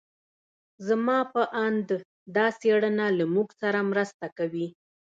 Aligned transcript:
زما 0.87 1.17
په 1.33 1.41
اند 1.65 1.87
دا 2.35 2.47
څېړنه 2.59 3.05
له 3.17 3.25
موږ 3.33 3.47
سره 3.61 3.79
مرسته 3.91 4.25
کوي. 4.37 4.67